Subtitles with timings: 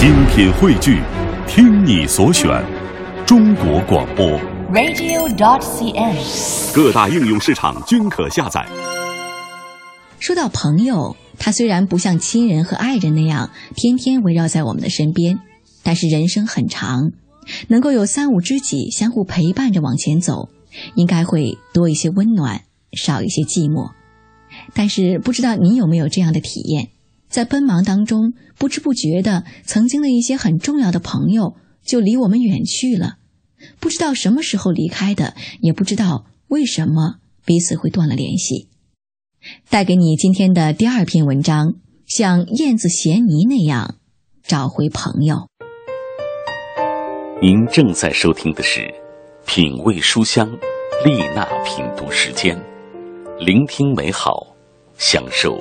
[0.00, 1.02] 精品汇聚，
[1.46, 2.48] 听你所选，
[3.26, 4.26] 中国广播。
[4.72, 6.74] radio.dot.cn，。
[6.74, 8.66] 各大应用市场均可下载。
[10.18, 15.38] 说到朋友，他虽然不像亲人和爱人那样天天围绕在我们的身边，
[15.82, 17.12] 但是人生很长，
[17.68, 20.48] 能够有三五知己相互陪伴着往前走，
[20.94, 22.62] 应该会多一些温暖，
[22.94, 23.90] 少一些寂寞。
[24.72, 26.88] 但是不知道你有没有这样的体验，
[27.30, 33.18] 在奔忙当中，不知不觉的，曾经的一些很重要的朋友就离我们远去了，
[33.78, 38.68] 不知道什么时候离开的，也不知道为什么彼此会断了联系。
[39.70, 43.94] 带给你今天的第二篇文章，像燕子衔泥那样
[44.42, 45.48] 找回朋友。
[47.40, 48.80] 您正在收听的是
[49.46, 50.46] 《品味书香》
[51.06, 52.60] 丽娜品读时间，
[53.38, 54.54] 聆听美好，
[54.98, 55.58] 享受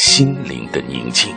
[0.00, 1.28] 心灵的宁静。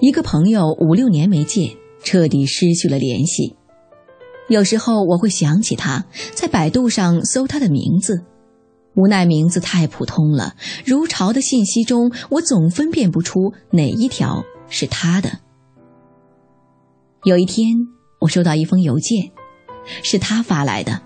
[0.00, 3.54] 一个朋友五六年没见，彻底失去了联系。
[4.48, 8.24] 有时候我会想起他，在百度上搜他的名字，
[8.96, 15.40] 无奈名字太普通了，如潮的信息中，我总分辨不出哪一条是他的。
[17.24, 17.76] 有一天，
[18.20, 19.32] 我收到一封邮件，
[20.02, 21.02] 是他发来的。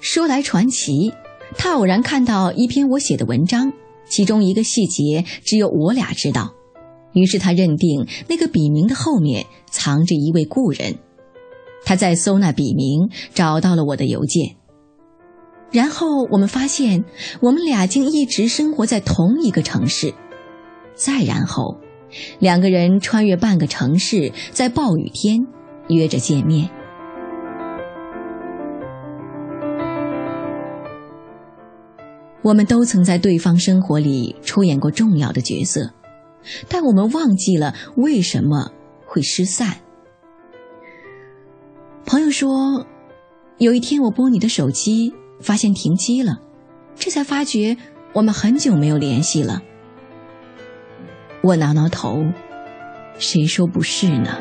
[0.00, 1.12] 说来传奇，
[1.56, 3.72] 他偶然看到一篇我写的文章，
[4.08, 6.54] 其中一个细节只有我俩知道。
[7.12, 10.98] 于是他认定那个笔名的后面藏着一位故人，
[11.84, 14.56] 他在搜那笔名，找到了我的邮件。
[15.70, 17.04] 然后我们发现，
[17.40, 20.14] 我们俩竟一直生活在同一个城市。
[20.94, 21.78] 再然后，
[22.38, 25.46] 两个人穿越半个城市，在暴雨天
[25.88, 26.70] 约着见面。
[32.42, 35.92] 我们都曾在对方生活里出演过重要的角色。
[36.68, 38.72] 但我们忘记了为什么
[39.06, 39.76] 会失散。
[42.04, 42.84] 朋友说，
[43.58, 46.40] 有一天我拨你的手机，发现停机了，
[46.96, 47.76] 这才发觉
[48.12, 49.62] 我们很久没有联系了。
[51.44, 52.24] 我挠挠头，
[53.18, 54.38] 谁说不是呢？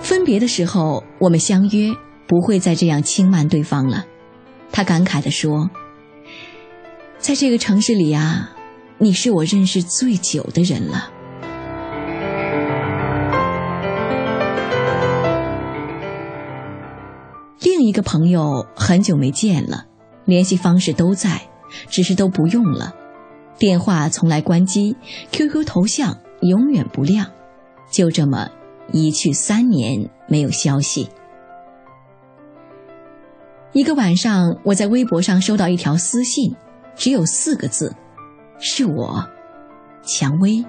[0.00, 1.92] 分别的时候，我们相约
[2.26, 4.06] 不会再这样轻慢对方了。
[4.72, 5.70] 他感慨地说
[7.18, 8.50] ：“在这个城市里啊，
[8.98, 11.12] 你是我认识最久的人了。”
[17.62, 19.84] 另一个朋友很久没见了，
[20.26, 21.40] 联系方式都在，
[21.88, 22.94] 只是都不用了，
[23.58, 24.96] 电话从来关机
[25.32, 27.30] ，QQ 头像永远不亮，
[27.90, 28.50] 就这么
[28.92, 31.08] 一去三年没有消息。
[33.72, 36.54] 一个晚上，我在微博上收到一条私信，
[36.94, 37.94] 只有四个字
[38.58, 39.24] ：“是我，
[40.02, 40.64] 蔷薇。”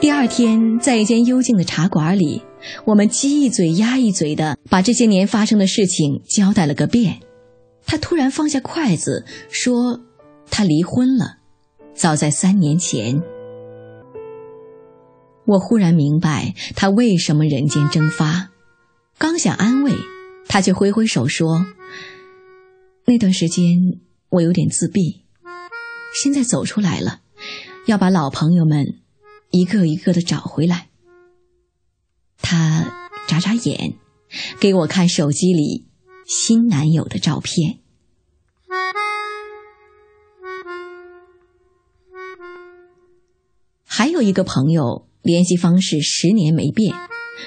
[0.00, 2.42] 第二天，在一间幽静的茶馆里，
[2.84, 7.20] 我们鸡一嘴鸭一嘴的把这些年发生的事情交代了个遍。
[7.86, 10.00] 他突然放下筷子，说
[10.50, 11.38] ：“他离婚了，
[11.94, 13.22] 早在三年前。”
[15.46, 18.48] 我忽然明白他为什么人间蒸发，
[19.18, 19.92] 刚想安慰，
[20.48, 21.66] 他却挥挥手说
[23.04, 24.00] ：“那段时间
[24.30, 25.26] 我有点自闭，
[26.22, 27.20] 现在走出来了，
[27.86, 29.00] 要把老朋友们
[29.50, 30.88] 一个一个的找回来。”
[32.44, 33.96] 他眨眨眼，
[34.60, 35.88] 给我看手机里
[36.24, 37.78] 新男友的照片。
[43.84, 45.08] 还有一个朋友。
[45.24, 46.94] 联系方式十年没变，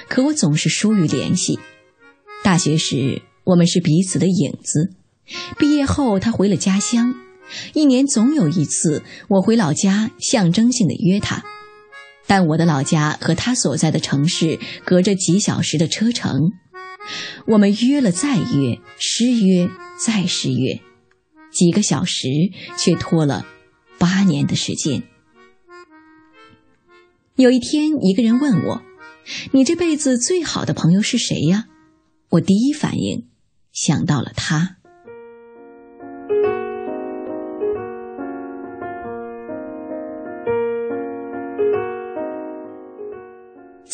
[0.08, 1.60] 可我总是疏于联系。
[2.42, 4.96] 大学时我们是彼此的影子，
[5.60, 7.14] 毕业后他回了家乡，
[7.74, 11.44] 一年总有一次我回老家，象征性的约他。
[12.28, 16.52] 但我的老家和他所在的城市隔着几小时的车程，
[17.46, 20.80] 我们约了再约，失约再失约，
[21.50, 22.28] 几个小时
[22.78, 23.46] 却拖了
[23.98, 25.02] 八年的时间。
[27.34, 28.82] 有一天，一个人问我
[29.52, 31.66] ：“你这辈子最好的朋友是谁呀？”
[32.30, 33.28] 我第一反应
[33.72, 34.77] 想到了他。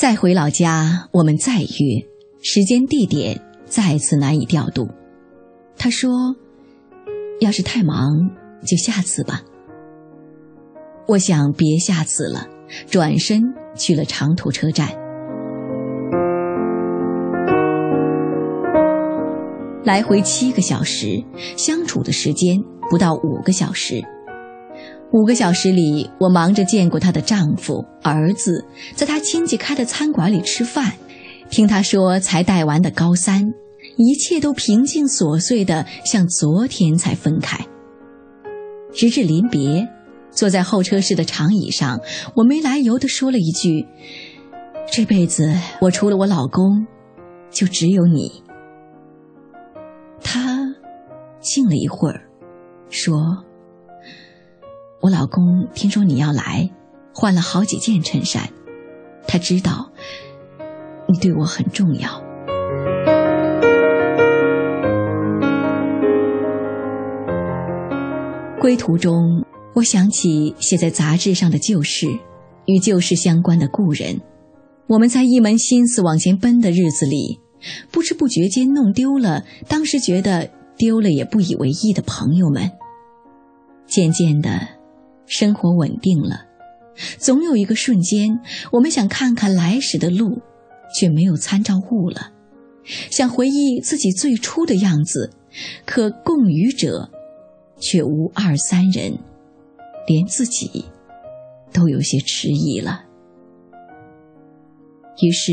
[0.04, 2.06] 再回老家，我们再约，
[2.42, 4.86] 时间地点再次难以调度。
[5.78, 6.36] 他说
[7.40, 8.28] ：“要是太忙，
[8.66, 9.40] 就下次吧。
[11.08, 12.46] 我想别下次了，
[12.86, 13.40] 转身
[13.74, 14.90] 去了长途车站。
[19.84, 21.24] 来回七个小时，
[21.56, 24.04] 相处的时间不到五个小时。
[25.14, 28.64] 五个小时里，我忙着见过她的丈夫、儿子，
[28.96, 30.94] 在她亲戚开的餐馆里吃饭，
[31.48, 33.54] 听她说才带完的高三，
[33.96, 37.64] 一切都平静琐碎的，像昨天才分开。
[38.92, 39.88] 直至临别，
[40.32, 42.00] 坐在候车室的长椅上，
[42.34, 43.86] 我没来由的说了一句
[44.90, 46.88] ：“这辈子我除了我老公，
[47.52, 48.42] 就只有你。”
[50.20, 50.74] 他
[51.38, 52.22] 静了一会儿，
[52.90, 53.44] 说
[55.04, 56.70] ：“我老公听说你要来，
[57.12, 58.48] 换了好几件衬衫。
[59.28, 59.90] 他知道
[61.06, 62.24] 你对我很重要。”
[68.58, 72.06] 归途中，我想起写在杂志上的旧事，
[72.64, 74.22] 与旧事相关的故人。
[74.86, 77.40] 我们在一门心思往前奔的日子里。
[77.90, 80.48] 不知不觉间弄丢了，当时觉得
[80.78, 82.70] 丢了也不以为意的朋友们。
[83.86, 84.68] 渐渐的，
[85.26, 86.46] 生活稳定了，
[87.18, 88.40] 总有一个瞬间，
[88.72, 90.40] 我们想看看来时的路，
[90.98, 92.32] 却没有参照物了；
[93.10, 95.30] 想回忆自己最初的样子，
[95.84, 97.10] 可共语者
[97.78, 99.18] 却无二三人，
[100.06, 100.84] 连自己
[101.72, 103.04] 都有些迟疑了。
[105.22, 105.52] 于是。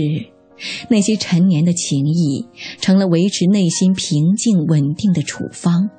[0.89, 2.45] 那些陈年的情谊，
[2.79, 5.89] 成了维持内心平静稳定的处方。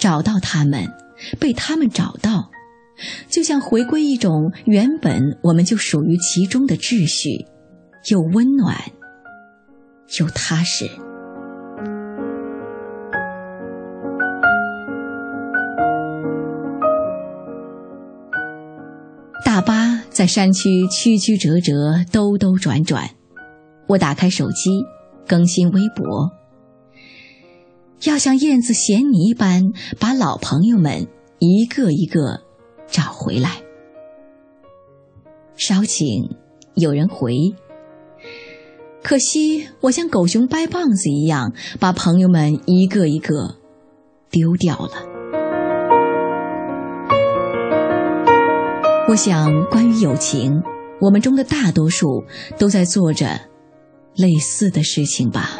[0.00, 0.88] 找到他们，
[1.38, 2.50] 被他们找到，
[3.28, 7.46] 就像回归一种原本我们就属于其中的秩序，
[8.10, 8.76] 又温暖，
[10.18, 10.88] 又踏实。
[19.44, 23.10] 大巴在山区曲曲折折，兜兜转转。
[23.86, 24.84] 我打开手机，
[25.28, 26.32] 更新微博。
[28.04, 31.08] 要像燕子衔泥般把老朋友们
[31.38, 32.43] 一个一个
[32.86, 33.62] 找回来。
[35.56, 36.36] 稍请
[36.74, 37.54] 有人回。
[39.02, 43.56] 可惜我像狗熊掰棒子一样，把朋友们一个一个
[44.30, 44.90] 丢掉了。
[49.08, 50.62] 我想，关于友情，
[51.00, 52.24] 我们中的大多数
[52.58, 53.26] 都在做着。
[54.16, 55.58] 类似的事情吧。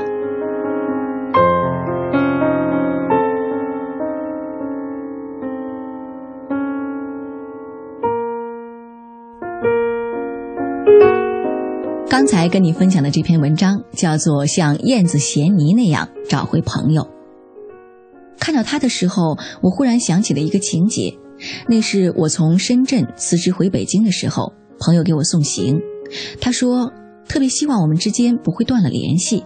[12.15, 17.03] 刚才跟你分享的这篇文章叫做《像燕子衔泥那样找回朋友》。
[18.39, 21.19] 看到他的时候，我忽然想起了一个情节，
[21.69, 25.81] 那是我从深圳辞职回北京的时候，朋友给我送行，
[26.41, 26.93] 他说。
[27.27, 29.43] 特别希望我们之间不会断了联系。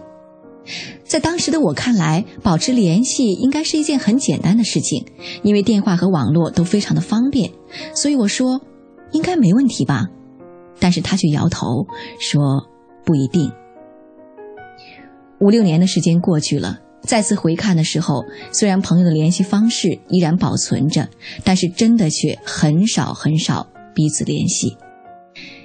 [1.03, 5.05] 在当时的我看来，保持联系应该是一件很简单的事情，
[5.41, 7.51] 因为电话和网络都非常的方便。
[7.95, 8.61] 所以我说，
[9.11, 10.05] 应该没问题吧。
[10.79, 11.85] 但是他却摇头
[12.19, 12.67] 说
[13.05, 13.51] 不一定。
[15.39, 21.07] 五六年的时间过去了，再次回看的时候，虽然朋友的联系方式依然保存着，
[21.43, 24.75] 但是真的却很少很少彼此联系。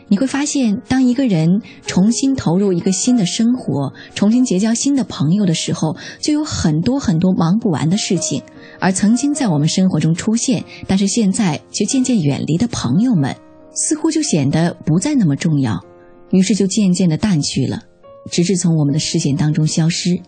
[0.07, 8.43] 你会发现，当一个人重新投入一个新的生活，重新结交新的朋友的时候，就有很多很多忙不完的事情。
[8.79, 13.35] 而曾经在我们生活中出现，但是现在却渐渐远离的朋友们，
[13.75, 15.85] 似乎就显得不再那么重要，
[16.31, 17.83] 于是就渐渐的淡去了，
[18.31, 20.21] 直至从我们的视线当中消失。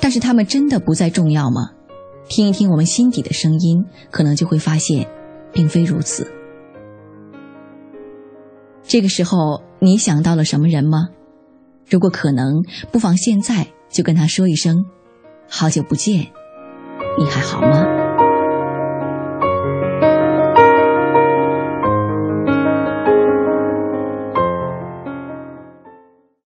[0.00, 1.70] 但是他们真的不再重要吗？
[2.28, 5.06] 听一听我们心底的声音，可能就会发现，
[5.52, 6.26] 并非如此。
[8.82, 11.08] 这个时候，你想到了什么人吗？
[11.88, 14.86] 如果可能，不妨现在就跟他说一声
[15.48, 16.26] ：“好久不见，
[17.18, 17.84] 你还好吗？”